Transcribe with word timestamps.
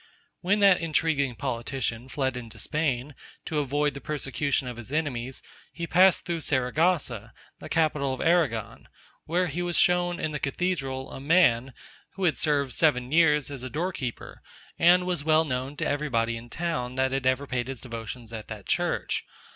When 0.39 0.61
that 0.61 0.79
intriguing 0.81 1.35
politician 1.35 2.09
fled 2.09 2.35
into 2.35 2.57
Spain, 2.57 3.13
to 3.45 3.59
avoid 3.59 3.93
the 3.93 4.01
persecution 4.01 4.67
of 4.67 4.77
his 4.77 4.91
enemies, 4.91 5.43
he 5.71 5.85
passed 5.85 6.25
through 6.25 6.41
Saragossa, 6.41 7.33
the 7.59 7.69
capital 7.69 8.11
of 8.11 8.19
Arragon, 8.19 8.87
where 9.25 9.45
he 9.45 9.61
was 9.61 9.77
shewn, 9.77 10.19
in 10.19 10.31
the 10.31 10.39
cathedral, 10.39 11.11
a 11.11 11.19
man, 11.19 11.71
who 12.15 12.23
had 12.23 12.39
served 12.39 12.73
seven 12.73 13.11
years 13.11 13.51
as 13.51 13.61
a 13.61 13.69
door 13.69 13.93
keeper, 13.93 14.41
and 14.79 15.05
was 15.05 15.23
well 15.23 15.45
known 15.45 15.75
to 15.75 15.85
every 15.87 16.09
body 16.09 16.35
in 16.35 16.49
town, 16.49 16.95
that 16.95 17.11
had 17.11 17.27
ever 17.27 17.45
paid 17.45 17.67
his 17.67 17.79
devotions 17.79 18.33
at 18.33 18.47
that 18.47 18.65
church. 18.65 19.23